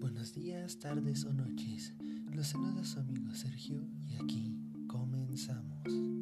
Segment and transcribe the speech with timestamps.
[0.00, 1.94] Buenos días, tardes o noches.
[2.32, 4.58] Los saluda su amigo Sergio y aquí
[4.88, 6.15] comenzamos.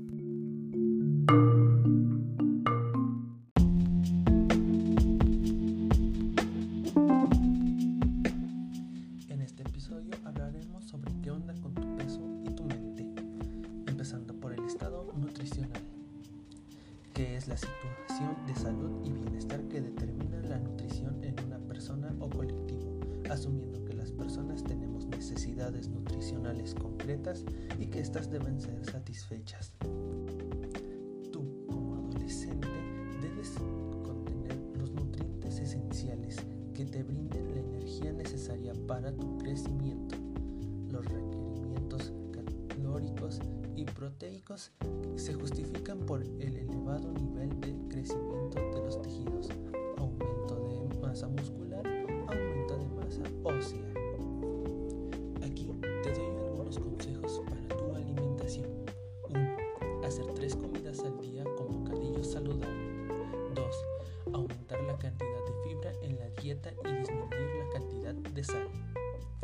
[17.54, 22.98] La situación de salud y bienestar que determina la nutrición en una persona o colectivo,
[23.30, 27.44] asumiendo que las personas tenemos necesidades nutricionales concretas
[27.78, 29.72] y que éstas deben ser satisfechas.
[31.30, 32.66] Tú, como adolescente,
[33.22, 33.52] debes
[34.02, 36.38] contener los nutrientes esenciales
[36.74, 40.16] que te brinden la energía necesaria para tu crecimiento.
[40.90, 41.06] Los
[43.92, 44.72] proteicos
[45.16, 49.48] se justifican por el elevado nivel de crecimiento de los tejidos,
[49.96, 51.86] aumento de masa muscular,
[52.28, 53.86] aumento de masa ósea.
[55.42, 55.70] Aquí
[56.02, 58.66] te doy algunos consejos para tu alimentación.
[59.30, 59.56] 1.
[60.04, 63.08] Hacer tres comidas al día con bocadillo saludable.
[63.54, 63.66] 2.
[64.32, 68.68] Aumentar la cantidad de fibra en la dieta y disminuir la cantidad de sal.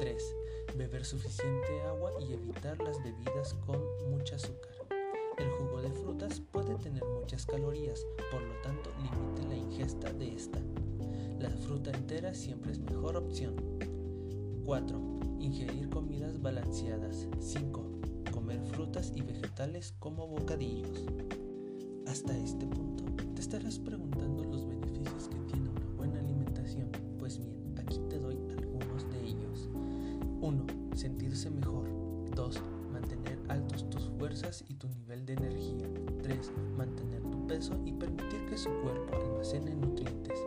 [0.00, 0.34] 3.
[0.78, 3.78] Beber suficiente agua y evitar las bebidas con
[4.10, 4.70] mucha azúcar.
[5.36, 10.34] El jugo de frutas puede tener muchas calorías, por lo tanto limite la ingesta de
[10.34, 10.58] esta.
[11.38, 13.54] La fruta entera siempre es mejor opción.
[14.64, 15.00] 4.
[15.38, 17.28] Ingerir comidas balanceadas.
[17.38, 17.84] 5.
[18.32, 21.04] Comer frutas y vegetales como bocadillos.
[22.06, 25.29] Hasta este punto te estarás preguntando los beneficios
[31.00, 31.88] Sentirse mejor.
[32.36, 32.62] 2.
[32.92, 35.88] Mantener altos tus fuerzas y tu nivel de energía.
[36.22, 36.52] 3.
[36.76, 40.38] Mantener tu peso y permitir que su cuerpo almacene nutrientes.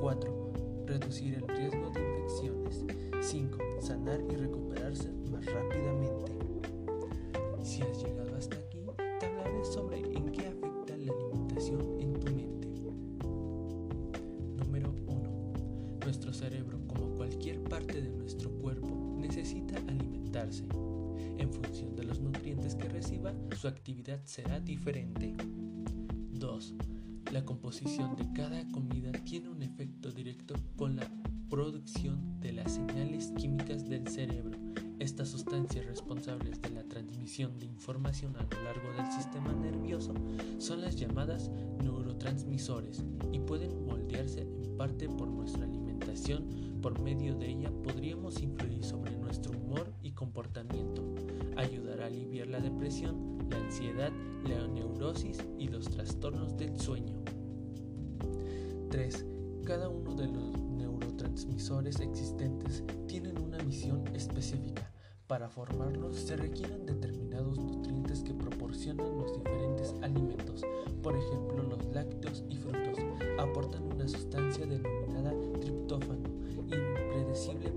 [0.00, 0.52] 4.
[0.86, 2.86] Reducir el riesgo de infecciones.
[3.20, 3.58] 5.
[3.80, 6.32] Sanar y recuperarse más rápidamente.
[7.62, 8.78] Si has llegado hasta aquí,
[9.20, 10.47] te hablaré sobre en qué
[16.08, 20.64] Nuestro cerebro, como cualquier parte de nuestro cuerpo, necesita alimentarse.
[21.36, 25.34] En función de los nutrientes que reciba, su actividad será diferente.
[26.32, 26.74] 2.
[27.30, 31.06] La composición de cada comida tiene un efecto directo con la
[31.50, 34.58] producción de las señales químicas del cerebro.
[34.98, 40.14] Estas sustancias responsables de la transmisión de información a lo largo del sistema nervioso
[40.56, 41.50] son las llamadas
[41.82, 45.87] neurotransmisores y pueden moldearse en parte por nuestra alimentación.
[46.80, 51.02] Por medio de ella podríamos influir sobre nuestro humor y comportamiento,
[51.56, 54.10] ayudar a aliviar la depresión, la ansiedad,
[54.48, 57.22] la neurosis y los trastornos del sueño.
[58.90, 59.26] 3.
[59.64, 64.90] Cada uno de los neurotransmisores existentes tienen una misión específica.
[65.26, 69.17] Para formarlos se requieren determinados nutrientes que proporcionan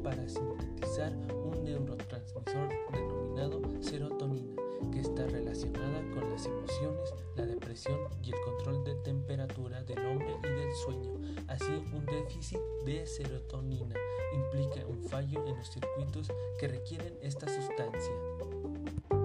[0.04, 1.14] para sintetizar
[1.46, 4.56] un neurotransmisor denominado serotonina,
[4.92, 10.36] que está relacionada con las emociones, la depresión y el control de temperatura del hombre
[10.44, 11.14] y del sueño.
[11.48, 13.96] Así, un déficit de serotonina
[14.34, 19.21] implica un fallo en los circuitos que requieren esta sustancia.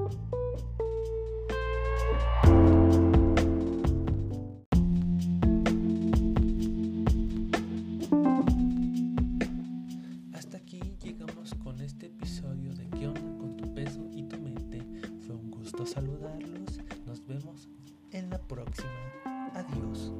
[15.85, 16.81] saludarlos.
[17.07, 17.69] Nos vemos
[18.13, 18.89] en la próxima.
[19.53, 20.13] Adiós.